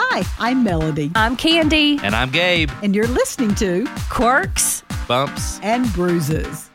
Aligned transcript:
Hi, 0.00 0.22
I'm 0.38 0.62
Melody, 0.62 1.10
I'm 1.16 1.36
Candy. 1.36 1.98
And 2.04 2.14
I'm 2.14 2.30
Gabe. 2.30 2.70
and 2.84 2.94
you're 2.94 3.08
listening 3.08 3.52
to 3.56 3.84
Quirks. 4.08 4.84
Bumps. 5.08 5.58
And 5.60 5.92
Bruises. 5.92 6.67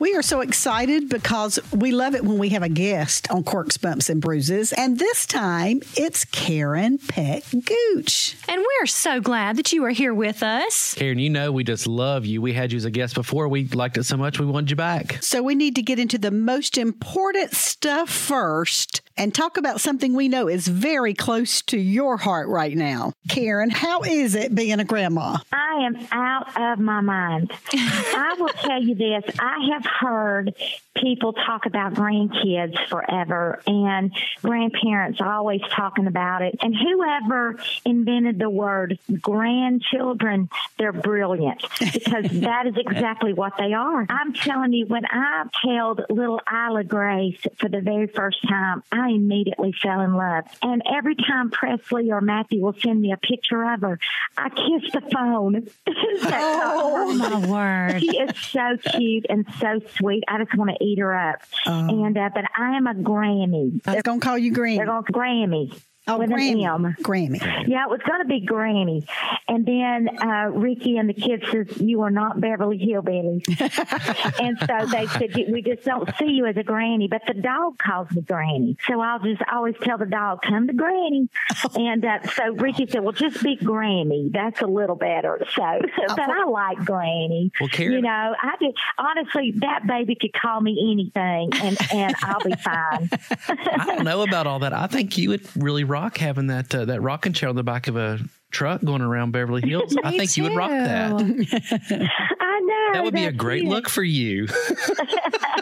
We 0.00 0.14
are 0.14 0.22
so 0.22 0.40
excited 0.40 1.10
because 1.10 1.58
we 1.72 1.92
love 1.92 2.14
it 2.14 2.24
when 2.24 2.38
we 2.38 2.48
have 2.48 2.62
a 2.62 2.70
guest 2.70 3.30
on 3.30 3.44
Quirks, 3.44 3.76
Bumps, 3.76 4.08
and 4.08 4.18
Bruises. 4.18 4.72
And 4.72 4.98
this 4.98 5.26
time 5.26 5.82
it's 5.94 6.24
Karen 6.24 6.96
Peck 6.96 7.44
Gooch. 7.50 8.34
And 8.48 8.62
we're 8.62 8.86
so 8.86 9.20
glad 9.20 9.56
that 9.56 9.74
you 9.74 9.84
are 9.84 9.90
here 9.90 10.14
with 10.14 10.42
us. 10.42 10.94
Karen, 10.94 11.18
you 11.18 11.28
know 11.28 11.52
we 11.52 11.64
just 11.64 11.86
love 11.86 12.24
you. 12.24 12.40
We 12.40 12.54
had 12.54 12.72
you 12.72 12.78
as 12.78 12.86
a 12.86 12.90
guest 12.90 13.14
before. 13.14 13.46
We 13.48 13.66
liked 13.68 13.98
it 13.98 14.04
so 14.04 14.16
much 14.16 14.40
we 14.40 14.46
wanted 14.46 14.70
you 14.70 14.76
back. 14.76 15.22
So 15.22 15.42
we 15.42 15.54
need 15.54 15.76
to 15.76 15.82
get 15.82 15.98
into 15.98 16.16
the 16.16 16.30
most 16.30 16.78
important 16.78 17.52
stuff 17.52 18.08
first 18.08 19.02
and 19.18 19.34
talk 19.34 19.58
about 19.58 19.82
something 19.82 20.14
we 20.14 20.28
know 20.28 20.48
is 20.48 20.66
very 20.66 21.12
close 21.12 21.60
to 21.60 21.78
your 21.78 22.16
heart 22.16 22.48
right 22.48 22.74
now. 22.74 23.12
Karen, 23.28 23.68
how 23.68 24.00
is 24.00 24.34
it 24.34 24.54
being 24.54 24.80
a 24.80 24.84
grandma? 24.84 25.36
I 25.52 25.84
am 25.84 26.08
out 26.10 26.58
of 26.58 26.78
my 26.78 27.02
mind. 27.02 27.52
I 27.74 28.34
will 28.38 28.48
tell 28.48 28.82
you 28.82 28.94
this 28.94 29.24
I 29.38 29.68
have 29.74 29.89
heard 29.98 30.54
people 30.94 31.32
talk 31.32 31.66
about 31.66 31.94
grandkids 31.94 32.76
forever 32.88 33.60
and 33.66 34.12
grandparents 34.42 35.20
always 35.20 35.60
talking 35.70 36.06
about 36.06 36.42
it. 36.42 36.56
And 36.60 36.74
whoever 36.74 37.56
invented 37.84 38.38
the 38.38 38.50
word 38.50 38.98
grandchildren, 39.20 40.48
they're 40.78 40.92
brilliant 40.92 41.62
because 41.78 42.24
that 42.40 42.66
is 42.66 42.74
exactly 42.76 43.32
what 43.32 43.54
they 43.58 43.72
are. 43.72 44.06
I'm 44.08 44.32
telling 44.32 44.72
you, 44.72 44.86
when 44.86 45.04
I 45.06 45.44
held 45.62 46.02
little 46.10 46.40
Isla 46.50 46.84
Grace 46.84 47.40
for 47.58 47.68
the 47.68 47.80
very 47.80 48.06
first 48.06 48.46
time, 48.48 48.82
I 48.92 49.10
immediately 49.10 49.72
fell 49.72 50.00
in 50.00 50.14
love. 50.14 50.44
And 50.62 50.82
every 50.90 51.16
time 51.16 51.50
Presley 51.50 52.10
or 52.10 52.20
Matthew 52.20 52.60
will 52.60 52.74
send 52.74 53.00
me 53.00 53.12
a 53.12 53.16
picture 53.16 53.72
of 53.72 53.80
her, 53.80 53.98
I 54.36 54.48
kiss 54.48 54.92
the 54.92 55.02
phone. 55.12 55.68
Oh, 56.32 57.14
my 57.14 57.46
word. 57.46 58.00
She 58.00 58.16
is 58.16 58.36
so 58.36 58.76
cute 58.92 59.26
and 59.28 59.46
so 59.58 59.79
sweet. 59.96 60.24
I 60.28 60.42
just 60.42 60.56
want 60.56 60.70
to 60.70 60.84
eat 60.84 60.98
her 60.98 61.14
up. 61.14 61.42
And 61.66 62.16
uh, 62.16 62.30
but 62.34 62.44
I 62.56 62.76
am 62.76 62.86
a 62.86 62.94
Grammy. 62.94 63.80
I 63.86 63.94
was 63.94 64.02
going 64.02 64.20
to 64.20 64.26
call 64.26 64.38
you 64.38 64.52
Granny. 64.52 64.76
They're 64.78 64.86
going 64.86 65.04
to 65.04 65.12
Grammy. 65.12 65.80
Oh, 66.14 66.18
with 66.18 66.30
an 66.30 66.36
Grammy. 66.36 66.64
M. 66.86 66.96
Grammy. 67.02 67.68
Yeah, 67.68 67.84
it 67.84 67.90
was 67.90 68.00
going 68.06 68.20
to 68.22 68.28
be 68.28 68.40
Granny. 68.40 69.06
And 69.48 69.64
then 69.66 70.08
uh, 70.20 70.50
Ricky 70.50 70.96
and 70.98 71.08
the 71.08 71.14
kids 71.14 71.44
says, 71.50 71.80
you 71.80 72.02
are 72.02 72.10
not 72.10 72.40
Beverly 72.40 72.78
Hillbillies. 72.78 73.44
and 74.40 74.58
so 74.58 74.86
they 74.90 75.06
said, 75.06 75.52
we 75.52 75.62
just 75.62 75.84
don't 75.84 76.08
see 76.18 76.26
you 76.32 76.46
as 76.46 76.56
a 76.56 76.62
Granny. 76.62 77.08
But 77.08 77.22
the 77.26 77.34
dog 77.34 77.78
calls 77.78 78.10
me 78.12 78.22
Granny. 78.22 78.76
So 78.86 79.00
I'll 79.00 79.18
just 79.20 79.42
always 79.52 79.74
tell 79.82 79.98
the 79.98 80.06
dog, 80.06 80.42
come 80.42 80.66
to 80.66 80.72
Granny. 80.72 81.28
and 81.74 82.04
uh, 82.04 82.26
so 82.34 82.52
Ricky 82.54 82.86
said, 82.88 83.02
well, 83.02 83.12
just 83.12 83.42
be 83.42 83.56
Granny. 83.56 84.30
That's 84.32 84.60
a 84.62 84.66
little 84.66 84.96
better. 84.96 85.38
So, 85.54 85.80
but 86.08 86.18
I 86.30 86.44
like 86.44 86.78
Granny. 86.84 87.50
Well, 87.60 87.68
Karen- 87.68 87.92
You 87.92 88.02
know, 88.02 88.34
I 88.42 88.54
did, 88.58 88.76
honestly, 88.98 89.52
that 89.58 89.86
baby 89.86 90.16
could 90.20 90.32
call 90.32 90.60
me 90.60 90.90
anything 90.92 91.50
and, 91.62 91.76
and 91.92 92.14
I'll 92.22 92.40
be 92.44 92.54
fine. 92.54 93.10
I 93.48 93.84
don't 93.86 94.04
know 94.04 94.22
about 94.22 94.46
all 94.46 94.58
that. 94.60 94.72
I 94.72 94.86
think 94.86 95.16
you 95.18 95.30
would 95.30 95.46
really 95.56 95.84
rock 95.84 95.99
having 96.18 96.48
that 96.48 96.74
uh, 96.74 96.84
that 96.86 97.00
rocking 97.00 97.32
chair 97.32 97.48
on 97.48 97.56
the 97.56 97.62
back 97.62 97.88
of 97.88 97.96
a 97.96 98.18
truck 98.50 98.82
going 98.82 99.02
around 99.02 99.32
Beverly 99.32 99.68
Hills. 99.68 99.96
I 100.04 100.10
Me 100.10 100.18
think 100.18 100.36
you 100.36 100.44
would 100.44 100.56
rock 100.56 100.70
that. 100.70 101.12
I 102.40 102.60
know. 102.60 102.90
That 102.92 103.04
would 103.04 103.14
be 103.14 103.26
a 103.26 103.32
great 103.32 103.64
it. 103.64 103.68
look 103.68 103.88
for 103.88 104.02
you. 104.02 104.46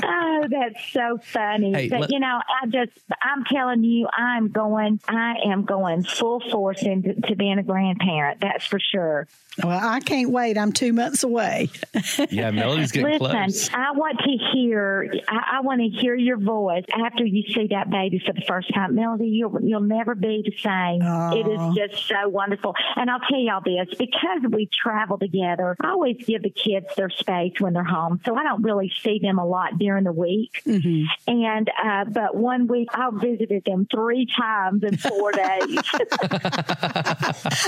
Oh, 0.00 0.44
that's 0.48 0.92
so 0.92 1.18
funny. 1.22 1.72
Hey, 1.72 1.88
but 1.88 2.00
let- 2.00 2.10
you 2.10 2.20
know, 2.20 2.40
I 2.62 2.66
just, 2.66 2.92
I'm 3.20 3.44
telling 3.44 3.82
you, 3.82 4.08
I'm 4.16 4.48
going, 4.48 5.00
I 5.08 5.36
am 5.46 5.64
going 5.64 6.04
full 6.04 6.40
force 6.40 6.82
into 6.82 7.14
to 7.22 7.34
being 7.36 7.58
a 7.58 7.62
grandparent. 7.62 8.40
That's 8.40 8.64
for 8.64 8.78
sure. 8.78 9.26
Well, 9.62 9.80
I 9.82 9.98
can't 9.98 10.30
wait. 10.30 10.56
I'm 10.56 10.70
two 10.72 10.92
months 10.92 11.22
away. 11.24 11.70
Yeah, 12.30 12.50
Melody's 12.50 12.92
getting 12.92 13.18
Listen, 13.18 13.30
close. 13.30 13.70
I 13.72 13.92
want 13.92 14.18
to 14.18 14.30
hear, 14.52 15.12
I, 15.28 15.58
I 15.58 15.60
want 15.60 15.80
to 15.80 15.88
hear 15.88 16.14
your 16.14 16.36
voice 16.36 16.84
after 16.92 17.24
you 17.24 17.42
see 17.52 17.68
that 17.70 17.90
baby 17.90 18.20
for 18.24 18.32
the 18.32 18.42
first 18.42 18.72
time. 18.74 18.94
Melody, 18.94 19.28
you'll, 19.28 19.56
you'll 19.62 19.80
never 19.80 20.14
be 20.14 20.42
the 20.44 20.52
same. 20.58 21.00
It 21.00 21.46
Aw. 21.46 21.70
is 21.70 21.76
just 21.76 22.06
so 22.06 22.28
wonderful. 22.28 22.74
And 22.96 23.10
I'll 23.10 23.20
tell 23.20 23.38
y'all 23.38 23.62
this, 23.64 23.94
because 23.96 24.42
we 24.50 24.68
travel 24.72 25.18
together, 25.18 25.76
I 25.80 25.90
always 25.90 26.16
give 26.24 26.42
the 26.42 26.50
kids 26.50 26.86
their 26.96 27.10
space 27.10 27.54
when 27.60 27.72
they're 27.72 27.84
home. 27.84 28.20
So 28.24 28.34
I 28.36 28.42
don't 28.42 28.62
really 28.68 28.92
see 29.02 29.18
them 29.20 29.38
a 29.38 29.46
lot 29.46 29.78
during 29.78 30.04
the 30.04 30.12
week. 30.12 30.62
Mm-hmm. 30.66 31.04
And, 31.26 31.70
uh, 31.82 32.04
but 32.04 32.36
one 32.36 32.66
week 32.66 32.88
I 32.92 33.10
visited 33.12 33.64
them 33.64 33.86
three 33.90 34.26
times 34.26 34.82
in 34.82 34.96
four 34.96 35.32
days. 35.32 35.80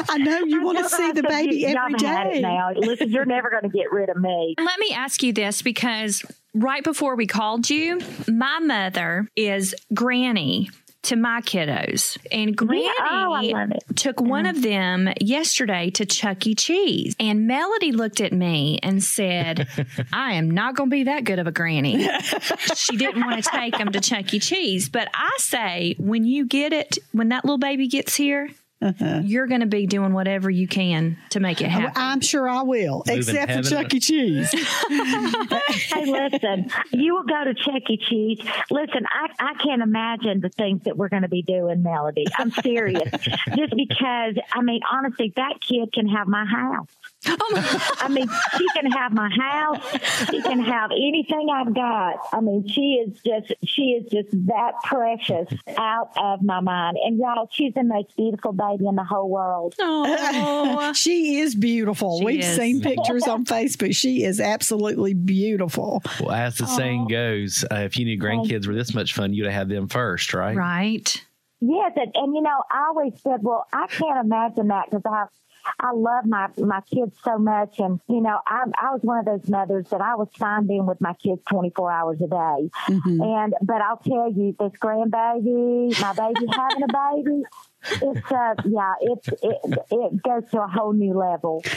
I 0.09 0.19
know 0.19 0.41
you 0.41 0.63
want 0.63 0.79
to 0.79 0.89
see 0.89 1.13
the 1.13 1.23
baby 1.23 1.67
every 1.67 1.93
Y'all 1.99 2.09
had 2.09 2.27
it 2.29 2.35
day. 2.35 2.41
now. 2.41 2.73
Listen, 2.75 3.11
you're 3.11 3.25
never 3.25 3.51
going 3.51 3.63
to 3.63 3.69
get 3.69 3.91
rid 3.91 4.09
of 4.09 4.17
me. 4.17 4.55
Let 4.61 4.79
me 4.79 4.93
ask 4.93 5.23
you 5.23 5.33
this 5.33 5.63
because 5.63 6.25
right 6.55 6.85
before 6.85 7.17
we 7.17 7.27
called 7.27 7.71
you, 7.71 8.01
my 8.29 8.59
mother 8.59 9.29
is 9.37 9.75
Granny 9.95 10.71
to 11.03 11.17
my 11.17 11.41
kiddos. 11.41 12.19
And 12.31 12.57
Granny 12.57 12.85
Yeah, 12.85 12.93
oh, 13.01 13.33
I 13.33 13.43
love 13.53 13.71
it. 13.71 13.85
took 13.97 14.21
one 14.21 14.47
of 14.47 14.63
them 14.63 15.09
yesterday 15.21 15.91
to 15.91 16.05
Chuck 16.07 16.47
E. 16.47 16.55
Cheese. 16.55 17.17
And 17.19 17.47
Melody 17.47 17.93
looked 17.93 18.21
at 18.21 18.33
me 18.33 18.79
and 18.83 19.03
said, 19.03 19.67
I 20.13 20.35
am 20.35 20.51
not 20.51 20.75
going 20.77 20.91
to 20.91 20.95
be 20.95 21.05
that 21.05 21.25
good 21.25 21.39
of 21.39 21.47
a 21.47 21.53
granny. 21.53 22.07
she 22.75 22.97
didn't 22.97 23.25
want 23.25 23.43
to 23.43 23.51
take 23.51 23.79
them 23.79 23.93
to 23.93 24.01
Chuck 24.01 24.33
E. 24.35 24.39
Cheese. 24.41 24.89
But 24.89 25.09
I 25.15 25.31
say, 25.39 25.95
when 25.99 26.25
you 26.25 26.47
get 26.47 26.73
it, 26.73 26.99
when 27.13 27.31
that 27.31 27.45
little 27.45 27.59
baby 27.59 27.89
gets 27.89 28.15
here, 28.17 28.51
Mm-hmm. 28.83 29.27
you're 29.27 29.47
going 29.47 29.61
to 29.61 29.67
be 29.67 29.87
doing 29.87 30.15
whatever 30.15 30.49
you 30.49 30.67
can 30.67 31.19
to 31.31 31.41
make 31.41 31.61
it 31.61 31.69
happen. 31.69 31.93
I'm 31.97 32.23
sure 32.23 32.49
I 32.49 32.63
will, 32.63 33.03
Moving 33.07 33.19
except 33.19 33.53
for 33.53 33.63
Chuck 33.63 33.93
E. 33.93 34.01
Cheese. 34.01 34.51
hey, 34.89 36.07
listen, 36.07 36.71
you 36.91 37.15
will 37.15 37.25
go 37.25 37.45
to 37.45 37.53
Chuck 37.53 37.83
E. 37.91 37.99
Cheese. 37.99 38.41
Listen, 38.71 39.05
I, 39.07 39.29
I 39.39 39.55
can't 39.63 39.83
imagine 39.83 40.41
the 40.41 40.49
things 40.49 40.85
that 40.85 40.97
we're 40.97 41.11
going 41.11 41.25
to 41.25 41.29
be 41.29 41.43
doing, 41.43 41.83
Melody. 41.83 42.25
I'm 42.39 42.51
serious. 42.51 43.11
Just 43.55 43.75
because, 43.77 44.37
I 44.51 44.63
mean, 44.63 44.81
honestly, 44.91 45.35
that 45.37 45.61
kid 45.61 45.93
can 45.93 46.09
have 46.09 46.27
my 46.27 46.47
house. 46.47 46.89
I 47.27 48.09
mean, 48.09 48.29
she 48.57 48.67
can 48.75 48.91
have 48.93 49.13
my 49.13 49.29
house. 49.29 50.29
She 50.31 50.41
can 50.43 50.61
have 50.61 50.91
anything 50.91 51.49
I've 51.53 51.75
got. 51.75 52.17
I 52.33 52.41
mean, 52.41 52.67
she 52.67 53.05
is 53.07 53.21
just, 53.21 53.53
she 53.65 53.83
is 53.91 54.11
just 54.11 54.31
that 54.47 54.73
precious 54.85 55.49
out 55.77 56.11
of 56.17 56.43
my 56.43 56.61
mind. 56.61 56.97
And 57.05 57.19
y'all, 57.19 57.49
she's 57.53 57.75
the 57.75 57.83
most 57.85 58.17
beautiful 58.17 58.53
baby 58.53 58.87
in 58.87 58.97
the 58.97 59.05
whole 59.05 59.29
world. 59.29 59.75
Oh, 59.79 60.93
She 61.01 61.39
is 61.41 61.55
beautiful. 61.55 62.19
She 62.19 62.25
We've 62.25 62.41
is. 62.41 62.57
seen 62.57 62.81
pictures 62.81 63.29
on 63.29 63.45
Facebook. 63.45 63.95
She 63.95 64.25
is 64.25 64.41
absolutely 64.41 65.15
beautiful. 65.15 66.03
Well, 66.21 66.33
as 66.33 66.59
the 66.59 66.67
saying 66.67 67.09
goes, 67.09 67.65
uh, 67.71 67.77
if 67.77 67.99
you 67.99 68.05
knew 68.05 68.19
grandkids 68.19 68.67
were 68.67 68.75
this 68.75 68.95
much 68.95 69.15
fun, 69.15 69.33
you'd 69.35 69.47
have 69.47 69.55
had 69.55 69.69
them 69.69 69.89
first, 69.89 70.33
right? 70.35 70.57
right. 70.57 71.25
Yes, 71.61 71.93
and, 71.97 72.11
and 72.15 72.35
you 72.35 72.41
know, 72.41 72.63
I 72.71 72.87
always 72.89 73.13
said, 73.23 73.41
well, 73.43 73.67
I 73.73 73.87
can't 73.89 74.25
imagine 74.25 74.69
that 74.69 74.87
because 74.91 75.03
I, 75.05 75.27
I 75.79 75.93
love 75.93 76.27
my 76.27 76.49
my 76.59 76.81
kids 76.83 77.17
so 77.25 77.39
much, 77.39 77.79
and 77.79 78.01
you 78.09 78.21
know, 78.21 78.39
I 78.47 78.65
I 78.77 78.93
was 78.93 79.01
one 79.03 79.19
of 79.19 79.25
those 79.25 79.49
mothers 79.49 79.89
that 79.91 80.01
I 80.01 80.15
was 80.15 80.29
fine 80.39 80.67
being 80.67 80.87
with 80.87 81.01
my 81.01 81.15
kids 81.15 81.43
twenty 81.49 81.71
four 81.71 81.91
hours 81.91 82.21
a 82.21 82.27
day, 82.27 82.71
mm-hmm. 82.89 83.23
and 83.23 83.55
but 83.63 83.81
I'll 83.83 83.99
tell 83.99 84.31
you, 84.31 84.55
this 84.59 84.73
grandbaby, 84.81 86.01
my 86.01 86.13
baby 86.13 86.47
having 86.53 86.83
a 86.83 87.23
baby, 87.23 87.43
it's 87.85 88.33
uh 88.33 88.55
yeah, 88.65 88.95
it's 89.01 89.29
it 89.29 89.59
it 89.91 90.23
goes 90.23 90.51
to 90.51 90.63
a 90.63 90.69
whole 90.69 90.93
new 90.93 91.15
level. 91.15 91.65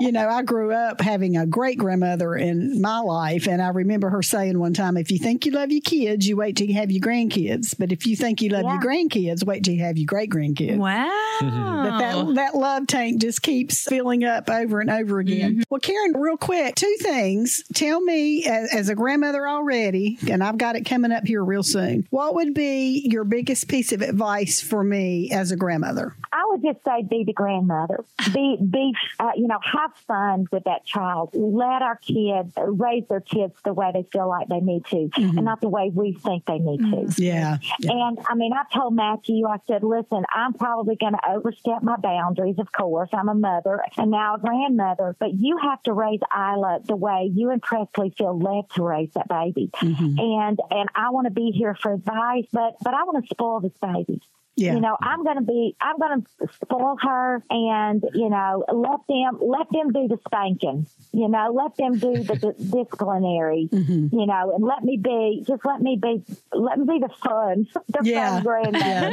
You 0.00 0.12
know, 0.12 0.28
I 0.28 0.42
grew 0.42 0.72
up 0.72 1.00
having 1.00 1.36
a 1.36 1.46
great 1.46 1.78
grandmother 1.78 2.36
in 2.36 2.80
my 2.80 3.00
life, 3.00 3.48
and 3.48 3.60
I 3.60 3.68
remember 3.68 4.10
her 4.10 4.22
saying 4.22 4.58
one 4.58 4.74
time, 4.74 4.96
if 4.96 5.10
you 5.10 5.18
think 5.18 5.44
you 5.44 5.52
love 5.52 5.72
your 5.72 5.80
kids, 5.80 6.28
you 6.28 6.36
wait 6.36 6.56
till 6.56 6.68
you 6.68 6.74
have 6.74 6.90
your 6.90 7.00
grandkids. 7.00 7.74
But 7.76 7.90
if 7.90 8.06
you 8.06 8.14
think 8.14 8.40
you 8.40 8.50
love 8.50 8.64
your 8.64 8.80
grandkids, 8.80 9.44
wait 9.44 9.64
till 9.64 9.74
you 9.74 9.82
have 9.82 9.96
your 9.96 10.06
great 10.06 10.30
grandkids. 10.30 10.76
Wow. 10.76 11.38
But 11.40 11.98
that, 11.98 12.34
that 12.34 12.54
love 12.54 12.86
tank 12.86 13.20
just 13.20 13.42
keeps 13.42 13.84
filling 13.84 14.24
up 14.24 14.48
over 14.48 14.80
and 14.80 14.90
over 14.90 15.18
again. 15.18 15.64
Well, 15.68 15.80
Karen, 15.80 16.12
real 16.14 16.36
quick, 16.36 16.74
two 16.74 16.96
things. 17.00 17.62
Tell 17.74 18.00
me, 18.00 18.44
as, 18.46 18.72
as 18.74 18.88
a 18.88 18.94
grandmother 18.94 19.48
already, 19.48 20.18
and 20.30 20.44
I've 20.44 20.58
got 20.58 20.76
it 20.76 20.82
coming 20.82 21.12
up 21.12 21.26
here 21.26 21.44
real 21.44 21.62
soon, 21.62 22.06
what 22.10 22.34
would 22.34 22.54
be 22.54 23.08
your 23.10 23.24
biggest 23.24 23.68
piece 23.68 23.92
of 23.92 24.02
advice 24.02 24.60
for 24.60 24.84
me 24.84 25.30
as 25.32 25.47
a 25.50 25.56
grandmother? 25.56 26.14
I 26.32 26.44
would 26.46 26.62
just 26.62 26.84
say 26.84 27.02
be 27.02 27.24
the 27.24 27.32
grandmother. 27.32 28.04
Be 28.32 28.58
be 28.58 28.94
uh, 29.18 29.32
you 29.36 29.48
know 29.48 29.58
have 29.62 29.94
fun 30.06 30.46
with 30.50 30.64
that 30.64 30.84
child. 30.84 31.30
Let 31.34 31.82
our 31.82 31.96
kids 31.96 32.52
uh, 32.56 32.70
raise 32.70 33.04
their 33.08 33.20
kids 33.20 33.54
the 33.64 33.72
way 33.72 33.90
they 33.92 34.04
feel 34.12 34.28
like 34.28 34.48
they 34.48 34.60
need 34.60 34.84
to, 34.86 34.96
and 34.96 35.12
mm-hmm. 35.12 35.44
not 35.44 35.60
the 35.60 35.68
way 35.68 35.90
we 35.92 36.12
think 36.14 36.46
they 36.46 36.58
need 36.58 36.78
to. 36.78 36.84
Mm-hmm. 36.84 37.22
Yeah. 37.22 37.58
yeah. 37.80 37.90
And 37.92 38.18
I 38.28 38.34
mean, 38.34 38.52
I 38.52 38.62
told 38.74 38.94
Matthew, 38.94 39.46
I 39.46 39.58
said, 39.66 39.82
listen, 39.82 40.24
I'm 40.34 40.54
probably 40.54 40.96
going 40.96 41.14
to 41.14 41.30
overstep 41.30 41.82
my 41.82 41.96
boundaries. 41.96 42.58
Of 42.58 42.72
course, 42.72 43.10
I'm 43.12 43.28
a 43.28 43.34
mother 43.34 43.82
and 43.96 44.10
now 44.10 44.36
a 44.36 44.38
grandmother, 44.38 45.16
but 45.18 45.34
you 45.34 45.58
have 45.62 45.82
to 45.84 45.92
raise 45.92 46.20
Isla 46.34 46.80
the 46.84 46.96
way 46.96 47.30
you 47.32 47.50
and 47.50 47.62
Presley 47.62 48.14
feel 48.16 48.38
led 48.38 48.70
to 48.74 48.82
raise 48.82 49.10
that 49.14 49.28
baby. 49.28 49.70
Mm-hmm. 49.76 50.18
And 50.18 50.60
and 50.70 50.88
I 50.94 51.10
want 51.10 51.26
to 51.26 51.32
be 51.32 51.50
here 51.50 51.74
for 51.74 51.92
advice, 51.92 52.46
but 52.52 52.76
but 52.82 52.94
I 52.94 53.04
want 53.04 53.24
to 53.24 53.28
spoil 53.28 53.60
this 53.60 53.72
baby. 53.80 54.20
Yeah. 54.58 54.74
You 54.74 54.80
know, 54.80 54.96
I'm 55.00 55.22
going 55.24 55.36
to 55.36 55.42
be, 55.44 55.76
I'm 55.80 55.98
going 55.98 56.22
to 56.22 56.48
spoil 56.60 56.96
her 57.00 57.42
and, 57.48 58.02
you 58.14 58.28
know, 58.28 58.64
let 58.72 59.00
them, 59.08 59.38
let 59.40 59.70
them 59.70 59.92
do 59.92 60.08
the 60.08 60.18
spanking, 60.26 60.86
you 61.12 61.28
know, 61.28 61.52
let 61.54 61.76
them 61.76 61.98
do 61.98 62.24
the, 62.24 62.34
the 62.34 62.54
disciplinary, 62.84 63.68
Mm-hmm. 63.72 64.18
you 64.18 64.26
know, 64.26 64.52
and 64.54 64.64
let 64.64 64.82
me 64.82 64.96
be, 64.96 65.44
just 65.46 65.64
let 65.64 65.80
me 65.80 65.96
be, 66.00 66.22
let 66.52 66.78
me 66.78 66.86
be 66.86 66.98
the 66.98 67.08
fun, 67.22 67.66
the 67.88 68.00
Yeah. 68.02 68.34
fun 68.34 68.42
grandmother, 68.42 69.10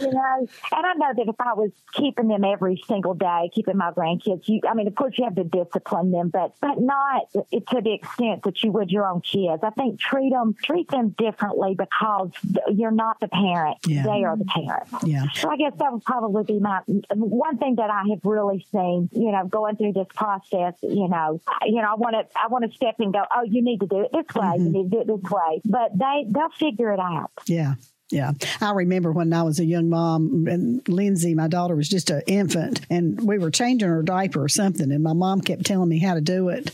you 0.00 0.10
know. 0.12 0.46
And 0.72 0.86
I 0.86 0.92
know 0.94 1.12
that 1.16 1.28
if 1.28 1.36
I 1.40 1.54
was 1.54 1.70
keeping 1.94 2.28
them 2.28 2.44
every 2.44 2.82
single 2.86 3.14
day, 3.14 3.50
keeping 3.54 3.76
my 3.78 3.90
grandkids, 3.92 4.46
you, 4.48 4.60
I 4.68 4.74
mean, 4.74 4.86
of 4.88 4.94
course 4.94 5.14
you 5.16 5.24
have 5.24 5.36
to 5.36 5.44
discipline 5.44 6.10
them, 6.12 6.28
but, 6.28 6.54
but 6.60 6.78
not 6.80 7.30
to 7.32 7.80
the 7.80 7.92
extent 7.94 8.42
that 8.42 8.62
you 8.62 8.72
would 8.72 8.90
your 8.90 9.06
own 9.06 9.20
kids. 9.22 9.62
I 9.62 9.70
think 9.70 9.98
treat 9.98 10.30
them, 10.32 10.54
treat 10.62 10.88
them 10.90 11.10
differently 11.16 11.74
because 11.78 12.30
you're 12.74 12.90
not 12.90 13.20
the 13.20 13.28
parent. 13.28 13.78
Yeah. 13.86 14.02
They 14.04 14.24
are 14.24 14.36
the 14.36 14.44
parent. 14.44 14.81
Yeah. 15.04 15.26
So 15.34 15.50
I 15.50 15.56
guess 15.56 15.72
that 15.78 15.92
would 15.92 16.04
probably 16.04 16.44
be 16.44 16.58
my 16.60 16.80
one 17.14 17.58
thing 17.58 17.76
that 17.76 17.90
I 17.90 18.04
have 18.10 18.20
really 18.24 18.66
seen, 18.72 19.08
you 19.12 19.32
know, 19.32 19.46
going 19.46 19.76
through 19.76 19.92
this 19.92 20.08
process, 20.14 20.74
you 20.82 21.08
know, 21.08 21.40
you 21.64 21.82
know, 21.82 21.88
I 21.90 21.94
want 21.94 22.16
to, 22.16 22.38
I 22.38 22.48
want 22.48 22.70
to 22.70 22.76
step 22.76 22.96
and 22.98 23.12
go, 23.12 23.22
oh, 23.34 23.44
you 23.44 23.62
need 23.62 23.80
to 23.80 23.86
do 23.86 24.00
it 24.00 24.10
this 24.12 24.34
way. 24.34 24.52
You 24.56 24.64
mm-hmm. 24.64 24.72
need 24.72 24.90
to 24.90 24.96
do 24.96 25.00
it 25.00 25.06
this 25.06 25.30
way. 25.30 25.60
But 25.64 25.98
they, 25.98 26.26
they'll 26.28 26.50
figure 26.50 26.92
it 26.92 27.00
out. 27.00 27.30
Yeah. 27.46 27.74
Yeah. 28.10 28.32
I 28.60 28.72
remember 28.72 29.10
when 29.10 29.32
I 29.32 29.42
was 29.42 29.58
a 29.58 29.64
young 29.64 29.88
mom 29.88 30.46
and 30.46 30.86
Lindsay, 30.86 31.34
my 31.34 31.48
daughter, 31.48 31.74
was 31.74 31.88
just 31.88 32.10
an 32.10 32.20
infant 32.26 32.82
and 32.90 33.18
we 33.26 33.38
were 33.38 33.50
changing 33.50 33.88
her 33.88 34.02
diaper 34.02 34.44
or 34.44 34.50
something. 34.50 34.92
And 34.92 35.02
my 35.02 35.14
mom 35.14 35.40
kept 35.40 35.64
telling 35.64 35.88
me 35.88 35.98
how 35.98 36.12
to 36.14 36.20
do 36.20 36.50
it. 36.50 36.70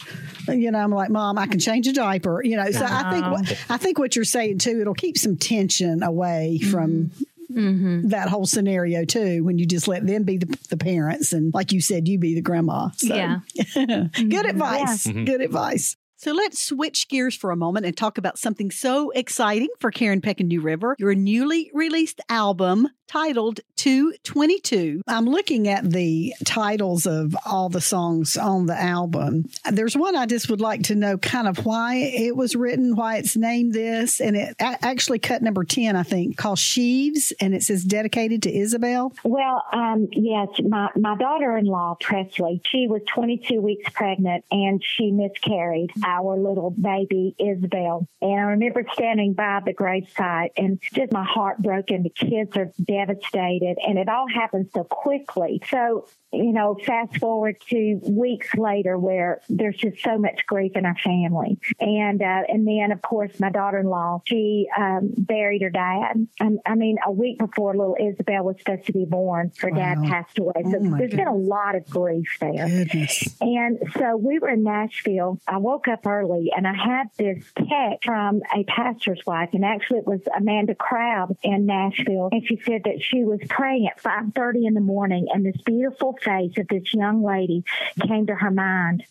You 0.48 0.72
know, 0.72 0.80
I'm 0.80 0.90
like, 0.90 1.10
Mom, 1.10 1.38
I 1.38 1.46
can 1.46 1.60
change 1.60 1.86
a 1.86 1.92
diaper. 1.92 2.42
You 2.42 2.56
know, 2.56 2.70
so 2.72 2.84
I 2.84 3.12
think, 3.12 3.24
uh-huh. 3.24 3.54
I 3.68 3.76
think 3.76 4.00
what 4.00 4.16
you're 4.16 4.24
saying 4.24 4.58
too, 4.58 4.80
it'll 4.80 4.94
keep 4.94 5.16
some 5.16 5.36
tension 5.36 6.02
away 6.02 6.58
from 6.58 6.90
mm-hmm. 6.90 7.22
Mm-hmm. 7.50 8.08
that 8.08 8.28
whole 8.28 8.46
scenario 8.46 9.04
too 9.04 9.42
when 9.42 9.58
you 9.58 9.66
just 9.66 9.88
let 9.88 10.06
them 10.06 10.24
be 10.24 10.36
the, 10.36 10.58
the 10.68 10.76
parents 10.76 11.32
and 11.32 11.54
like 11.54 11.72
you 11.72 11.80
said 11.80 12.06
you 12.06 12.18
be 12.18 12.34
the 12.34 12.42
grandma. 12.42 12.90
So 12.96 13.14
Yeah. 13.14 13.40
good 13.54 14.12
mm-hmm. 14.12 14.48
advice. 14.48 15.06
Good 15.06 15.40
advice. 15.40 15.96
So 16.16 16.32
let's 16.32 16.62
switch 16.62 17.08
gears 17.08 17.36
for 17.36 17.52
a 17.52 17.56
moment 17.56 17.86
and 17.86 17.96
talk 17.96 18.18
about 18.18 18.38
something 18.38 18.72
so 18.72 19.10
exciting 19.10 19.68
for 19.78 19.92
Karen 19.92 20.20
Peck 20.20 20.40
and 20.40 20.48
New 20.48 20.60
River 20.60 20.96
your 20.98 21.14
newly 21.14 21.70
released 21.72 22.20
album 22.28 22.88
titled 23.08 23.60
222. 23.76 25.02
I'm 25.06 25.26
looking 25.26 25.66
at 25.68 25.90
the 25.90 26.34
titles 26.44 27.06
of 27.06 27.34
all 27.46 27.68
the 27.68 27.80
songs 27.80 28.36
on 28.36 28.66
the 28.66 28.78
album. 28.78 29.48
There's 29.70 29.96
one 29.96 30.14
I 30.14 30.26
just 30.26 30.50
would 30.50 30.60
like 30.60 30.84
to 30.84 30.94
know 30.94 31.16
kind 31.16 31.48
of 31.48 31.64
why 31.64 31.96
it 31.96 32.36
was 32.36 32.54
written, 32.54 32.96
why 32.96 33.16
it's 33.16 33.36
named 33.36 33.72
this, 33.72 34.20
and 34.20 34.36
it 34.36 34.56
actually 34.60 35.18
cut 35.20 35.42
number 35.42 35.64
10, 35.64 35.96
I 35.96 36.02
think, 36.02 36.36
called 36.36 36.58
Sheaves, 36.58 37.32
and 37.40 37.54
it 37.54 37.62
says 37.62 37.84
dedicated 37.84 38.42
to 38.42 38.54
Isabel. 38.54 39.12
Well, 39.24 39.64
um, 39.72 40.08
yes, 40.12 40.48
my, 40.62 40.90
my 40.96 41.16
daughter-in-law, 41.16 41.96
Presley, 42.00 42.60
she 42.66 42.86
was 42.88 43.02
22 43.14 43.60
weeks 43.60 43.90
pregnant 43.92 44.44
and 44.50 44.82
she 44.84 45.10
miscarried 45.10 45.90
our 46.04 46.36
little 46.36 46.70
baby, 46.70 47.34
Isabel. 47.38 48.06
And 48.20 48.32
I 48.32 48.42
remember 48.42 48.84
standing 48.92 49.32
by 49.32 49.60
the 49.64 49.72
gravesite 49.72 50.50
and 50.56 50.80
just 50.92 51.12
my 51.12 51.24
heart 51.24 51.58
broken. 51.62 52.02
The 52.02 52.10
kids 52.10 52.56
are 52.56 52.72
devastated 52.98 53.76
and 53.86 53.98
it 53.98 54.08
all 54.08 54.26
happened 54.28 54.68
so 54.74 54.84
quickly. 54.84 55.60
So, 55.70 56.06
you 56.32 56.52
know, 56.52 56.76
fast 56.84 57.16
forward 57.18 57.56
to 57.70 58.00
weeks 58.04 58.54
later 58.54 58.98
where 58.98 59.40
there's 59.48 59.76
just 59.76 60.02
so 60.02 60.18
much 60.18 60.46
grief 60.46 60.72
in 60.74 60.84
our 60.84 60.96
family. 60.96 61.58
And, 61.80 62.20
uh, 62.20 62.42
and 62.48 62.66
then 62.66 62.92
of 62.92 63.00
course 63.02 63.38
my 63.40 63.50
daughter-in-law, 63.50 64.22
she, 64.26 64.66
um, 64.76 65.12
buried 65.16 65.62
her 65.62 65.70
dad. 65.70 66.26
Um, 66.40 66.58
I 66.66 66.74
mean, 66.74 66.96
a 67.06 67.12
week 67.12 67.38
before 67.38 67.74
little 67.74 67.96
Isabel 67.98 68.44
was 68.44 68.56
supposed 68.58 68.86
to 68.86 68.92
be 68.92 69.04
born, 69.04 69.52
her 69.58 69.70
dad 69.70 69.98
passed 70.04 70.38
away. 70.38 70.62
So 70.64 70.78
Oh, 70.80 70.96
there's 70.98 71.14
been 71.14 71.28
a 71.28 71.34
lot 71.34 71.74
of 71.76 71.88
grief 71.88 72.36
there. 72.40 72.68
Goodness. 72.68 73.36
And 73.40 73.78
so 73.98 74.16
we 74.16 74.38
were 74.38 74.50
in 74.50 74.62
Nashville. 74.64 75.40
I 75.46 75.58
woke 75.58 75.88
up 75.88 76.06
early 76.06 76.52
and 76.56 76.66
I 76.66 76.74
had 76.74 77.06
this 77.16 77.44
text 77.56 78.04
from 78.04 78.40
a 78.54 78.64
pastor's 78.64 79.20
wife, 79.26 79.50
and 79.52 79.64
actually 79.64 79.98
it 79.98 80.06
was 80.06 80.20
Amanda 80.36 80.74
Crabb 80.74 81.36
in 81.42 81.66
Nashville, 81.66 82.28
and 82.32 82.42
she 82.46 82.60
said 82.64 82.82
that 82.88 83.02
she 83.02 83.24
was 83.24 83.40
praying 83.48 83.88
at 83.88 84.00
5:30 84.00 84.66
in 84.66 84.74
the 84.74 84.80
morning, 84.80 85.28
and 85.32 85.44
this 85.44 85.60
beautiful 85.62 86.16
face 86.20 86.56
of 86.58 86.66
this 86.68 86.92
young 86.94 87.22
lady 87.22 87.64
came 88.06 88.26
to 88.26 88.34
her 88.34 88.50
mind. 88.50 89.04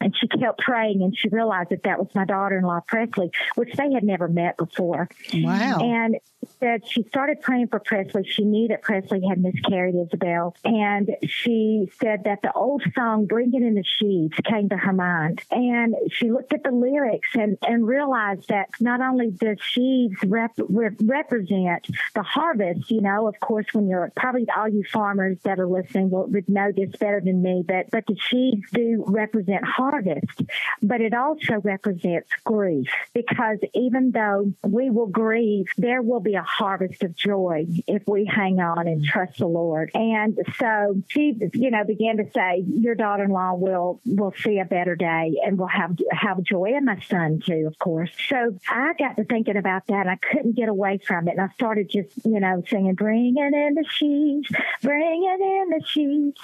And 0.00 0.12
she 0.16 0.26
kept 0.26 0.58
praying, 0.58 1.02
and 1.02 1.16
she 1.16 1.28
realized 1.28 1.70
that 1.70 1.84
that 1.84 2.00
was 2.00 2.08
my 2.14 2.24
daughter-in-law 2.24 2.80
Presley, 2.88 3.30
which 3.54 3.72
they 3.74 3.92
had 3.92 4.02
never 4.02 4.26
met 4.26 4.56
before. 4.56 5.08
Wow. 5.34 5.78
And 5.80 6.16
said 6.60 6.88
she 6.88 7.02
started 7.04 7.40
praying 7.40 7.68
for 7.68 7.80
Presley. 7.80 8.24
She 8.24 8.44
knew 8.44 8.68
that 8.68 8.82
Presley 8.82 9.22
had 9.28 9.42
miscarried 9.42 9.94
Isabel. 9.94 10.56
And 10.64 11.10
she 11.26 11.90
said 12.00 12.24
that 12.24 12.42
the 12.42 12.52
old 12.52 12.82
song, 12.94 13.26
Bring 13.26 13.54
It 13.54 13.62
in 13.62 13.74
the 13.74 13.84
Sheaves, 13.84 14.36
came 14.44 14.68
to 14.68 14.76
her 14.76 14.92
mind. 14.92 15.42
And 15.50 15.94
she 16.10 16.30
looked 16.30 16.52
at 16.52 16.62
the 16.62 16.70
lyrics 16.70 17.28
and, 17.34 17.58
and 17.62 17.86
realized 17.86 18.48
that 18.48 18.68
not 18.80 19.00
only 19.00 19.30
does 19.30 19.58
sheaves 19.60 20.16
rep, 20.26 20.52
re- 20.68 20.90
represent 21.02 21.88
the 22.14 22.22
harvest, 22.22 22.90
you 22.90 23.00
know, 23.00 23.26
of 23.26 23.38
course, 23.40 23.66
when 23.72 23.88
you're 23.88 24.12
probably 24.16 24.46
all 24.56 24.68
you 24.68 24.84
farmers 24.90 25.38
that 25.44 25.58
are 25.58 25.66
listening 25.66 26.10
will 26.10 26.26
would 26.26 26.48
know 26.48 26.72
this 26.72 26.90
better 26.96 27.20
than 27.20 27.42
me, 27.42 27.64
but, 27.66 27.90
but 27.90 28.06
the 28.06 28.16
sheaves 28.16 28.70
do 28.72 29.04
represent 29.06 29.64
harvest, 29.64 30.42
but 30.82 31.00
it 31.00 31.14
also 31.14 31.60
represents 31.62 32.30
grief 32.44 32.88
because 33.14 33.58
even 33.74 34.10
though 34.12 34.52
we 34.62 34.90
will 34.90 35.06
grieve, 35.06 35.66
there 35.76 36.02
will 36.02 36.20
be 36.20 36.34
a 36.34 36.42
harvest 36.48 37.02
of 37.02 37.14
joy 37.14 37.66
if 37.86 38.02
we 38.06 38.24
hang 38.24 38.58
on 38.60 38.88
and 38.88 39.04
trust 39.04 39.38
the 39.38 39.46
Lord. 39.46 39.90
And 39.94 40.38
so 40.58 41.02
she, 41.08 41.38
you 41.52 41.70
know, 41.70 41.84
began 41.84 42.16
to 42.16 42.30
say, 42.34 42.64
"Your 42.66 42.94
daughter-in-law 42.94 43.54
will 43.54 44.00
will 44.06 44.32
see 44.32 44.58
a 44.58 44.64
better 44.64 44.96
day 44.96 45.34
and 45.44 45.58
will 45.58 45.68
have 45.68 45.98
have 46.10 46.42
joy, 46.42 46.72
and 46.74 46.86
my 46.86 46.98
son 47.00 47.40
too, 47.44 47.64
of 47.66 47.78
course." 47.78 48.10
So 48.28 48.56
I 48.70 48.94
got 48.98 49.16
to 49.16 49.24
thinking 49.24 49.56
about 49.56 49.86
that. 49.88 50.06
And 50.06 50.10
I 50.10 50.16
couldn't 50.16 50.56
get 50.56 50.68
away 50.68 50.98
from 51.06 51.28
it, 51.28 51.32
and 51.32 51.40
I 51.40 51.48
started 51.54 51.90
just, 51.90 52.24
you 52.24 52.40
know, 52.40 52.62
singing, 52.66 52.94
"Bring 52.94 53.34
it 53.36 53.54
in 53.54 53.74
the 53.74 53.84
sheaves, 53.88 54.50
bring 54.82 55.24
it 55.24 55.40
in 55.40 55.68
the 55.70 55.84
sheaves," 55.86 56.40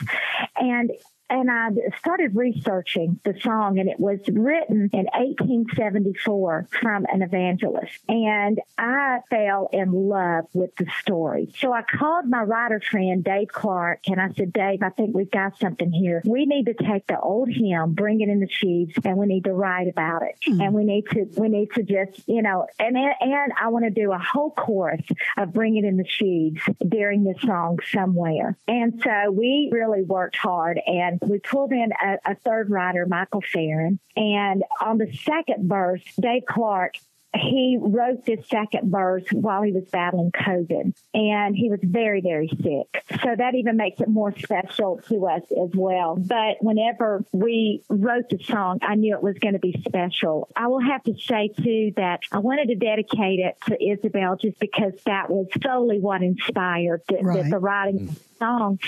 and 0.57 0.91
and 1.31 1.50
I 1.50 1.71
started 1.99 2.37
researching 2.37 3.19
the 3.25 3.35
song, 3.41 3.79
and 3.79 3.88
it 3.88 3.99
was 3.99 4.21
written 4.29 4.91
in 4.93 5.06
1874 5.15 6.69
from 6.81 7.06
an 7.12 7.23
evangelist. 7.23 7.93
And 8.09 8.61
I 8.76 9.21
fell 9.31 9.69
in 9.73 9.93
love 9.93 10.44
with 10.53 10.75
the 10.76 10.87
story. 11.00 11.53
So 11.59 11.73
I 11.73 11.82
called 11.82 12.29
my 12.29 12.43
writer 12.43 12.81
friend, 12.81 13.25
Dave 13.25 13.49
Clark, 13.49 14.00
and 14.06 14.21
I 14.21 14.32
said, 14.37 14.53
Dave, 14.53 14.83
I 14.83 14.90
think 14.90 15.14
we've 15.14 15.31
got 15.31 15.59
something 15.59 15.90
here. 15.90 16.23
We 16.25 16.47
need 16.47 16.66
to 16.66 16.75
take 16.75 17.07
the 17.07 17.19
old 17.19 17.49
hymn, 17.49 17.95
bring 17.95 18.21
it 18.21 18.28
in 18.28 18.40
the 18.40 18.49
sheaves, 18.49 18.95
and 19.04 19.16
we 19.16 19.26
need 19.26 19.45
to 19.45 19.52
write 19.52 19.88
about 19.88 20.23
it. 20.23 20.37
Hmm. 20.45 20.61
And 20.61 20.75
we 20.75 20.85
need 20.85 21.07
to, 21.11 21.26
we 21.37 21.49
need 21.49 21.73
to 21.75 21.83
just, 21.83 22.28
you 22.28 22.43
know, 22.43 22.66
and 22.78 22.97
and 22.97 23.52
I 23.61 23.69
want 23.69 23.85
to 23.85 23.90
do 23.90 24.12
a 24.12 24.19
whole 24.19 24.50
chorus 24.50 25.04
of 25.37 25.52
bring 25.52 25.76
it 25.76 25.85
in 25.85 25.97
the 25.97 26.07
sheaves 26.07 26.61
during 26.87 27.25
this 27.25 27.40
song 27.43 27.78
somewhere. 27.90 28.57
And 28.69 29.00
so 29.02 29.31
we 29.31 29.71
really 29.73 30.02
worked 30.02 30.37
hard 30.37 30.81
and 30.87 31.13
we 31.23 31.38
pulled 31.38 31.73
in 31.73 31.90
a, 32.02 32.33
a 32.33 32.35
third 32.37 32.71
writer, 32.71 33.06
Michael 33.06 33.42
Farren. 33.42 33.99
And 34.16 34.62
on 34.80 34.99
the 34.99 35.12
second 35.25 35.68
verse, 35.68 36.02
Dave 36.21 36.44
Clark 36.49 36.94
he 37.35 37.78
wrote 37.80 38.25
this 38.25 38.47
second 38.49 38.90
verse 38.90 39.25
while 39.33 39.62
he 39.62 39.73
was 39.73 39.85
battling 39.90 40.30
COVID, 40.30 40.94
and 41.14 41.56
he 41.56 41.68
was 41.68 41.80
very, 41.83 42.21
very 42.21 42.49
sick. 42.49 43.04
So 43.23 43.35
that 43.37 43.54
even 43.54 43.76
makes 43.76 44.00
it 44.00 44.09
more 44.09 44.37
special 44.37 45.00
to 45.09 45.26
us 45.26 45.42
as 45.50 45.71
well. 45.75 46.16
But 46.16 46.56
whenever 46.61 47.25
we 47.33 47.83
wrote 47.88 48.28
the 48.30 48.38
song, 48.44 48.78
I 48.83 48.94
knew 48.94 49.14
it 49.14 49.23
was 49.23 49.38
going 49.38 49.54
to 49.54 49.61
be 49.61 49.75
special. 49.87 50.49
I 50.54 50.68
will 50.68 50.80
have 50.80 51.02
to 51.04 51.14
say, 51.18 51.49
too, 51.49 51.92
that 51.97 52.21
I 52.30 52.38
wanted 52.38 52.68
to 52.68 52.76
dedicate 52.76 53.40
it 53.40 53.56
to 53.66 53.83
Isabel 53.83 54.37
just 54.37 54.59
because 54.59 54.92
that 55.06 55.30
was 55.30 55.47
solely 55.62 55.99
what 55.99 56.23
inspired 56.23 57.02
the, 57.09 57.18
Right. 57.23 57.44
the, 57.44 57.50
the 57.50 57.59
writing 57.59 58.09
mm. 58.09 58.16
Song. 58.38 58.79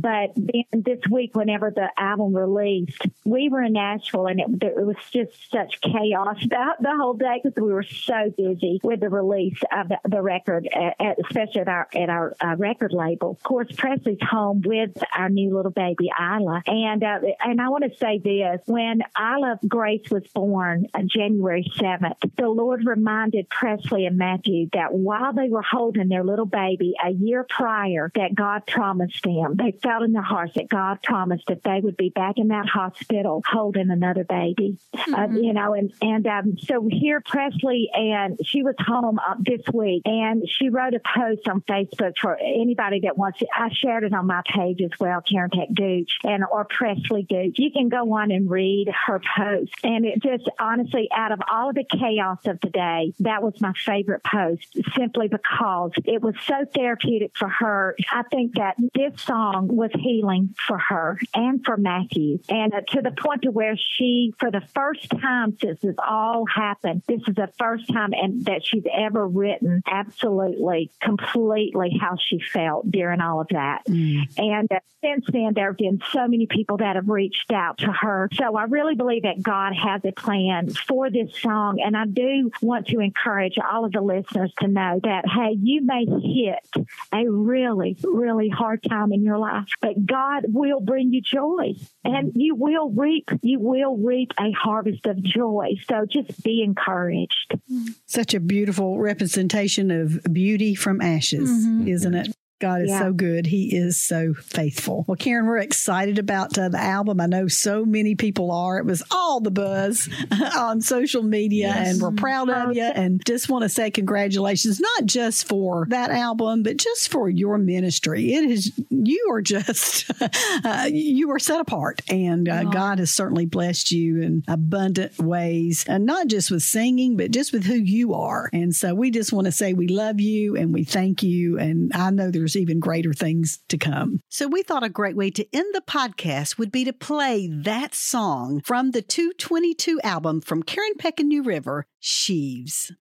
But 0.00 0.32
then 0.36 0.64
this 0.72 1.00
week, 1.10 1.34
whenever 1.34 1.70
the 1.70 1.88
album 1.96 2.34
released, 2.34 3.02
we 3.24 3.48
were 3.48 3.62
in 3.62 3.74
Nashville, 3.74 4.26
and 4.26 4.40
it, 4.40 4.46
it 4.62 4.86
was 4.86 4.96
just 5.12 5.32
such 5.50 5.80
chaos 5.80 6.38
about 6.44 6.82
the 6.82 6.94
whole 6.96 7.14
day 7.14 7.40
because 7.42 7.56
we 7.56 7.72
were 7.72 7.82
so 7.82 8.32
busy 8.36 8.80
with 8.82 9.00
the 9.00 9.08
release 9.08 9.58
of 9.72 9.88
the, 9.88 9.98
the 10.08 10.22
record, 10.22 10.68
at, 10.72 10.96
at, 11.00 11.18
especially 11.24 11.62
at 11.62 11.68
our 11.68 11.88
at 11.94 12.08
our 12.08 12.36
uh, 12.40 12.56
record 12.56 12.92
label. 12.92 13.30
Of 13.30 13.42
course, 13.42 13.68
Presley's 13.76 14.18
home 14.22 14.62
with 14.64 14.90
our 15.16 15.28
new 15.28 15.54
little 15.54 15.70
baby 15.70 16.10
Isla, 16.18 16.62
and 16.66 17.02
uh, 17.02 17.20
and 17.40 17.60
I 17.60 17.68
want 17.68 17.84
to 17.84 17.96
say 17.98 18.18
this: 18.18 18.60
when 18.66 19.02
Isla 19.18 19.58
Grace 19.66 20.10
was 20.10 20.24
born, 20.34 20.86
uh, 20.94 21.02
January 21.06 21.70
seventh, 21.76 22.18
the 22.36 22.48
Lord 22.48 22.86
reminded 22.86 23.48
Presley 23.48 24.06
and 24.06 24.16
Matthew 24.16 24.68
that 24.72 24.92
while 24.92 25.32
they 25.32 25.48
were 25.48 25.62
holding 25.62 26.08
their 26.08 26.24
little 26.24 26.46
baby 26.46 26.94
a 27.04 27.10
year 27.10 27.44
prior, 27.48 28.10
that 28.14 28.34
God 28.34 28.66
promised 28.66 29.01
promised 29.02 29.22
them. 29.24 29.56
They 29.56 29.78
felt 29.82 30.02
in 30.02 30.12
their 30.12 30.22
hearts 30.22 30.54
that 30.54 30.68
God 30.68 31.02
promised 31.02 31.44
that 31.48 31.62
they 31.62 31.80
would 31.80 31.96
be 31.96 32.10
back 32.10 32.34
in 32.36 32.48
that 32.48 32.66
hospital 32.66 33.42
holding 33.48 33.90
another 33.90 34.24
baby. 34.24 34.78
Uh, 34.94 34.98
mm-hmm. 34.98 35.14
Uh, 35.14 35.40
you 35.40 35.52
know, 35.52 35.74
and 35.74 35.92
and 36.00 36.26
um, 36.26 36.58
so 36.58 36.86
here 36.90 37.20
Presley 37.24 37.90
and 37.92 38.38
she 38.44 38.62
was 38.62 38.74
home 38.78 39.18
uh, 39.18 39.34
this 39.38 39.62
week, 39.72 40.02
and 40.04 40.42
she 40.48 40.68
wrote 40.68 40.94
a 40.94 41.00
post 41.00 41.48
on 41.48 41.60
Facebook 41.62 42.14
for 42.20 42.36
anybody 42.36 43.00
that 43.00 43.16
wants 43.16 43.40
it. 43.42 43.48
I 43.54 43.70
shared 43.72 44.04
it 44.04 44.12
on 44.12 44.26
my 44.26 44.42
page 44.46 44.80
as 44.82 44.90
well, 44.98 45.20
Karen 45.20 45.50
Peck 45.50 45.68
Gooch 45.74 46.18
and 46.24 46.44
or 46.50 46.64
Presley 46.64 47.26
Gooch. 47.28 47.56
You 47.58 47.70
can 47.70 47.88
go 47.88 48.12
on 48.14 48.30
and 48.30 48.50
read 48.50 48.88
her 49.06 49.20
post, 49.36 49.72
and 49.82 50.04
it 50.04 50.22
just 50.22 50.48
honestly, 50.58 51.08
out 51.14 51.32
of 51.32 51.40
all 51.50 51.70
of 51.70 51.74
the 51.74 51.84
chaos 51.84 52.38
of 52.46 52.60
the 52.60 52.70
day, 52.70 53.12
that 53.20 53.42
was 53.42 53.60
my 53.60 53.72
favorite 53.84 54.22
post, 54.24 54.76
simply 54.96 55.28
because 55.28 55.92
it 56.04 56.22
was 56.22 56.34
so 56.46 56.64
therapeutic 56.74 57.32
for 57.36 57.48
her. 57.48 57.96
I 58.10 58.22
think 58.30 58.54
that 58.56 58.76
this 58.94 59.20
song 59.22 59.68
was 59.70 59.90
healing 59.98 60.54
for 60.66 60.78
her 60.78 61.18
and 61.34 61.64
for 61.64 61.76
Matthew, 61.76 62.38
and 62.48 62.72
uh, 62.72 62.80
to 62.88 63.02
the 63.02 63.12
point 63.12 63.42
to 63.42 63.50
where 63.50 63.76
she, 63.76 64.32
for 64.38 64.50
the 64.50 64.62
first 64.74 65.08
time 65.10 65.56
since 65.60 65.80
this 65.80 65.96
all 65.98 66.44
happened, 66.46 67.02
this 67.06 67.20
is 67.26 67.34
the 67.34 67.50
first 67.58 67.92
time 67.92 68.12
and 68.12 68.44
that 68.44 68.64
she's 68.64 68.84
ever 68.92 69.26
written 69.26 69.82
absolutely, 69.86 70.90
completely 71.00 71.96
how 72.00 72.16
she 72.16 72.40
felt 72.40 72.90
during 72.90 73.20
all 73.20 73.40
of 73.40 73.48
that. 73.48 73.84
Mm. 73.86 74.22
And 74.38 74.72
uh, 74.72 74.80
since 75.02 75.24
then, 75.32 75.52
there 75.54 75.66
have 75.66 75.76
been 75.76 76.00
so 76.12 76.28
many 76.28 76.46
people 76.46 76.76
that 76.78 76.96
have 76.96 77.08
reached 77.08 77.50
out 77.52 77.78
to 77.78 77.90
her. 77.90 78.28
So 78.34 78.56
I 78.56 78.64
really 78.64 78.94
believe 78.94 79.22
that 79.22 79.42
God 79.42 79.74
has 79.74 80.00
a 80.04 80.12
plan 80.12 80.70
for 80.70 81.10
this 81.10 81.40
song, 81.40 81.80
and 81.84 81.96
I 81.96 82.06
do 82.06 82.50
want 82.60 82.86
to 82.88 83.00
encourage 83.00 83.54
all 83.58 83.84
of 83.84 83.92
the 83.92 84.00
listeners 84.00 84.52
to 84.60 84.68
know 84.68 85.00
that 85.02 85.24
hey, 85.26 85.56
you 85.60 85.82
may 85.84 86.04
hit 86.04 86.86
a 87.12 87.28
really, 87.28 87.96
really 88.04 88.48
hard 88.48 88.71
time 88.76 89.12
in 89.12 89.22
your 89.22 89.38
life, 89.38 89.68
but 89.80 90.04
God 90.04 90.44
will 90.48 90.80
bring 90.80 91.12
you 91.12 91.20
joy 91.20 91.74
and 92.04 92.32
you 92.34 92.54
will 92.54 92.90
reap, 92.90 93.30
you 93.42 93.60
will 93.60 93.96
reap 93.96 94.32
a 94.38 94.52
harvest 94.52 95.06
of 95.06 95.22
joy. 95.22 95.74
So 95.88 96.06
just 96.08 96.42
be 96.42 96.62
encouraged. 96.62 97.58
Such 98.06 98.34
a 98.34 98.40
beautiful 98.40 98.98
representation 98.98 99.90
of 99.90 100.20
beauty 100.32 100.74
from 100.74 101.00
ashes, 101.00 101.48
mm-hmm. 101.48 101.88
isn't 101.88 102.14
it? 102.14 102.36
God 102.62 102.82
is 102.82 102.90
yeah. 102.90 103.00
so 103.00 103.12
good. 103.12 103.44
He 103.44 103.74
is 103.74 103.96
so 103.96 104.34
faithful. 104.34 105.04
Well, 105.08 105.16
Karen, 105.16 105.46
we're 105.46 105.58
excited 105.58 106.20
about 106.20 106.56
uh, 106.56 106.68
the 106.68 106.80
album. 106.80 107.20
I 107.20 107.26
know 107.26 107.48
so 107.48 107.84
many 107.84 108.14
people 108.14 108.52
are. 108.52 108.78
It 108.78 108.86
was 108.86 109.02
all 109.10 109.40
the 109.40 109.50
buzz 109.50 110.08
on 110.56 110.80
social 110.80 111.24
media, 111.24 111.66
yes. 111.66 111.88
and 111.88 112.00
we're 112.00 112.12
proud 112.12 112.48
of 112.50 112.76
you. 112.76 112.84
And 112.84 113.20
just 113.26 113.48
want 113.48 113.62
to 113.64 113.68
say 113.68 113.90
congratulations, 113.90 114.78
not 114.78 115.06
just 115.06 115.48
for 115.48 115.88
that 115.90 116.12
album, 116.12 116.62
but 116.62 116.76
just 116.76 117.10
for 117.10 117.28
your 117.28 117.58
ministry. 117.58 118.32
It 118.32 118.48
is 118.48 118.70
you 118.90 119.26
are 119.32 119.42
just 119.42 120.08
uh, 120.64 120.88
you 120.88 121.32
are 121.32 121.40
set 121.40 121.58
apart, 121.58 122.00
and 122.08 122.48
uh, 122.48 122.62
God 122.62 123.00
has 123.00 123.10
certainly 123.10 123.44
blessed 123.44 123.90
you 123.90 124.22
in 124.22 124.44
abundant 124.46 125.18
ways, 125.18 125.84
and 125.88 126.06
not 126.06 126.28
just 126.28 126.52
with 126.52 126.62
singing, 126.62 127.16
but 127.16 127.32
just 127.32 127.52
with 127.52 127.64
who 127.64 127.74
you 127.74 128.14
are. 128.14 128.48
And 128.52 128.72
so 128.72 128.94
we 128.94 129.10
just 129.10 129.32
want 129.32 129.46
to 129.46 129.52
say 129.52 129.72
we 129.72 129.88
love 129.88 130.20
you 130.20 130.56
and 130.56 130.72
we 130.72 130.84
thank 130.84 131.24
you. 131.24 131.58
And 131.58 131.90
I 131.92 132.10
know 132.10 132.30
there's 132.30 132.51
there's 132.52 132.62
even 132.62 132.80
greater 132.80 133.12
things 133.12 133.60
to 133.68 133.78
come. 133.78 134.20
So 134.28 134.46
we 134.46 134.62
thought 134.62 134.84
a 134.84 134.88
great 134.88 135.16
way 135.16 135.30
to 135.30 135.56
end 135.56 135.74
the 135.74 135.80
podcast 135.80 136.58
would 136.58 136.70
be 136.70 136.84
to 136.84 136.92
play 136.92 137.48
that 137.50 137.94
song 137.94 138.60
from 138.64 138.90
the 138.90 139.02
222 139.02 140.00
album 140.02 140.40
from 140.40 140.62
Karen 140.62 140.92
Peck 140.98 141.18
and 141.20 141.28
New 141.28 141.42
River, 141.42 141.86
Sheaves. 141.98 142.92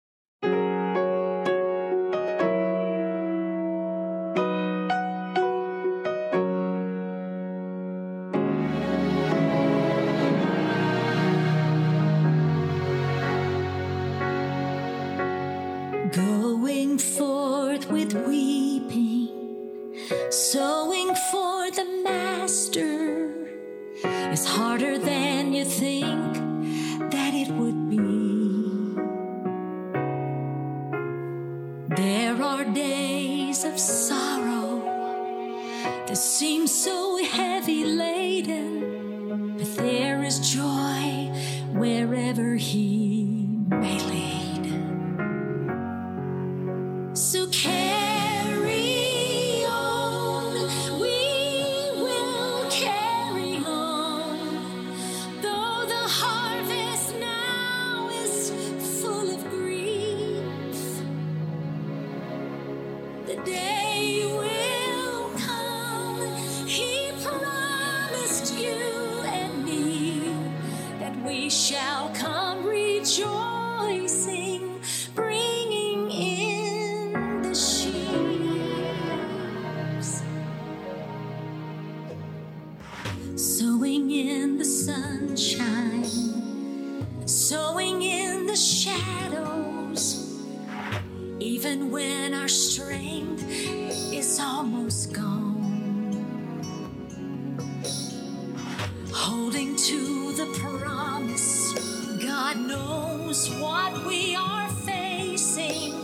Of 33.65 33.79
sorrow 33.79 34.81
that 36.07 36.17
seems 36.17 36.73
so 36.73 37.23
heavy 37.23 37.85
shadows, 88.61 90.39
even 91.39 91.91
when 91.91 92.35
our 92.35 92.49
strength 92.49 93.43
is 94.13 94.39
almost 94.39 95.15
gone. 95.15 95.63
Holding 99.13 99.77
to 99.77 100.33
the 100.33 100.47
promise, 100.59 101.73
God 102.23 102.59
knows 102.59 103.49
what 103.59 104.05
we 104.07 104.35
are 104.35 104.69
facing, 104.69 105.95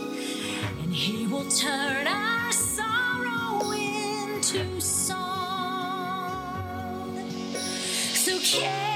and 0.81 0.91
He 0.91 1.27
will 1.27 1.47
turn 1.49 2.07
our 2.07 2.51
sorrow 2.51 3.71
into 3.71 4.81
song. 4.81 5.19
So, 8.15 8.39
care. 8.39 8.86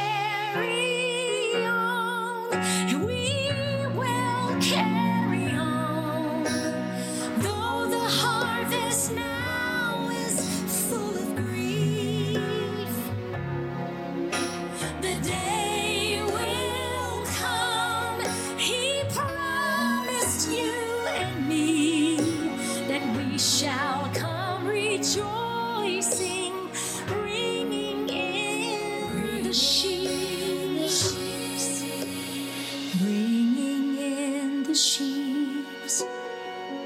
the 34.72 34.78
sheaves, 34.78 36.06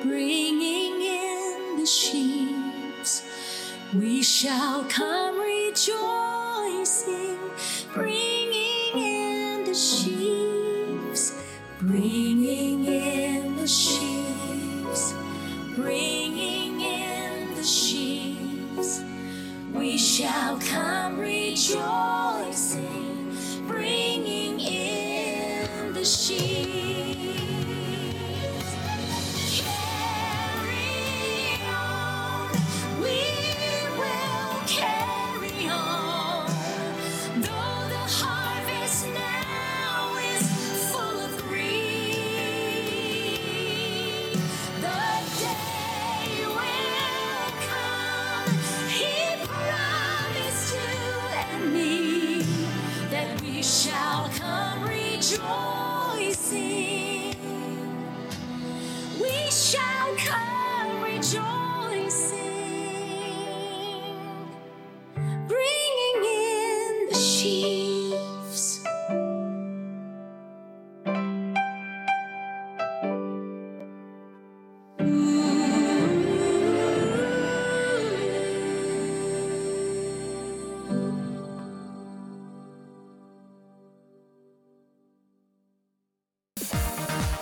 bringing 0.01 1.01
in 1.03 1.77
the 1.77 1.85
sheaves, 1.85 3.23
we 3.93 4.23
shall 4.23 4.83
come. 4.85 5.44
shall 59.55 60.13
come 60.17 61.01
rejoice. 61.01 61.64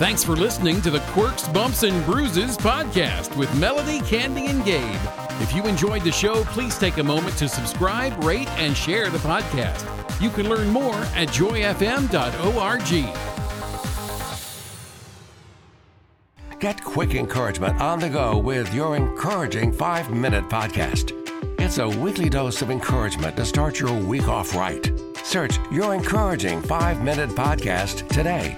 Thanks 0.03 0.22
for 0.22 0.36
listening 0.36 0.81
to 0.81 0.91
the 0.91 1.00
Quirks, 1.13 1.48
Bumps, 1.48 1.83
and 1.83 2.05
Bruises 2.05 2.57
podcast 2.57 3.33
with 3.38 3.57
Melody, 3.57 4.01
Candy, 4.01 4.48
and 4.48 4.65
Gabe. 4.65 5.00
If 5.39 5.55
you 5.55 5.63
enjoyed 5.63 6.01
the 6.01 6.12
show, 6.12 6.43
please 6.43 6.77
take 6.77 6.98
a 6.98 7.03
moment 7.03 7.38
to 7.38 7.48
subscribe, 7.48 8.22
rate, 8.22 8.50
and 8.60 8.75
share 8.75 9.10
the 9.10 9.19
podcast. 9.19 9.89
You 10.22 10.29
can 10.29 10.50
learn 10.50 10.67
more 10.67 10.93
at 11.15 11.29
joyfm.org. 11.29 12.10
Get 16.60 16.83
quick 16.83 17.15
encouragement 17.15 17.79
on 17.79 18.00
the 18.01 18.10
go 18.10 18.38
with 18.38 18.74
your 18.74 18.98
encouraging 18.98 19.72
five 19.72 20.12
minute 20.12 20.50
podcast. 20.50 21.13
It's 21.62 21.77
a 21.77 21.88
weekly 21.88 22.27
dose 22.27 22.62
of 22.62 22.69
encouragement 22.69 23.38
to 23.38 23.45
start 23.45 23.79
your 23.79 23.98
week 23.98 24.27
off 24.27 24.53
right. 24.53 24.91
Search 25.24 25.57
your 25.72 25.93
encouraging 25.93 26.62
five 26.62 27.01
minute 27.01 27.29
podcast 27.29 28.10
today 28.10 28.57